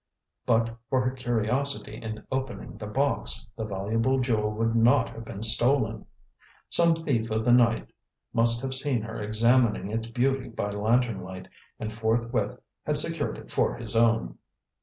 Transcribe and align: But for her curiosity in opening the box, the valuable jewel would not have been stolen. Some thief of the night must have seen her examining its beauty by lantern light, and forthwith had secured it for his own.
But 0.47 0.75
for 0.89 0.99
her 1.01 1.11
curiosity 1.11 1.95
in 2.01 2.25
opening 2.31 2.75
the 2.79 2.87
box, 2.87 3.45
the 3.55 3.65
valuable 3.65 4.19
jewel 4.19 4.49
would 4.53 4.75
not 4.75 5.09
have 5.11 5.23
been 5.25 5.43
stolen. 5.43 6.07
Some 6.71 6.95
thief 7.05 7.29
of 7.29 7.45
the 7.45 7.51
night 7.51 7.91
must 8.33 8.61
have 8.63 8.73
seen 8.73 9.03
her 9.03 9.21
examining 9.21 9.91
its 9.91 10.09
beauty 10.09 10.49
by 10.49 10.71
lantern 10.71 11.21
light, 11.21 11.47
and 11.79 11.93
forthwith 11.93 12.59
had 12.83 12.97
secured 12.97 13.37
it 13.37 13.51
for 13.51 13.75
his 13.77 13.95
own. 13.95 14.39